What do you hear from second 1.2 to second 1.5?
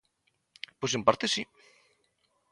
si.